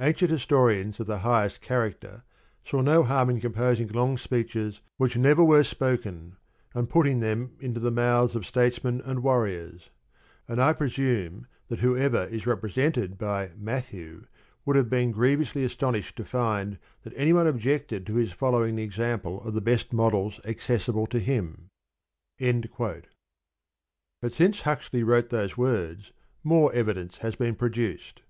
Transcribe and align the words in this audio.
Ancient 0.00 0.30
historians 0.30 0.98
of 1.00 1.06
the 1.06 1.18
highest 1.18 1.60
character 1.60 2.22
saw 2.64 2.80
no 2.80 3.02
harm 3.02 3.28
in 3.28 3.42
composing 3.42 3.88
long 3.88 4.16
speeches 4.16 4.80
which 4.96 5.18
never 5.18 5.44
were 5.44 5.62
spoken, 5.62 6.38
and 6.72 6.88
putting 6.88 7.20
them 7.20 7.54
into 7.60 7.78
the 7.78 7.90
mouths 7.90 8.34
of 8.34 8.46
statesmen 8.46 9.02
and 9.04 9.22
warriors; 9.22 9.90
and 10.48 10.62
I 10.62 10.72
presume 10.72 11.46
that 11.68 11.80
whoever 11.80 12.24
is 12.24 12.46
represented 12.46 13.18
by 13.18 13.50
"Matthew" 13.54 14.24
would 14.64 14.76
have 14.76 14.88
been 14.88 15.12
grievously 15.12 15.62
astonished 15.62 16.16
to 16.16 16.24
find 16.24 16.78
that 17.02 17.12
any 17.14 17.34
one 17.34 17.46
objected 17.46 18.06
to 18.06 18.14
his 18.14 18.32
following 18.32 18.76
the 18.76 18.82
example 18.82 19.42
of 19.46 19.52
the 19.52 19.60
best 19.60 19.92
models 19.92 20.40
accessible 20.46 21.06
to 21.08 21.18
him. 21.20 21.68
But 22.38 23.04
since 24.32 24.62
Huxley 24.62 25.02
wrote 25.02 25.28
those 25.28 25.58
words 25.58 26.12
more 26.42 26.72
evidence 26.72 27.18
has 27.18 27.36
been 27.36 27.54
produced. 27.56 28.22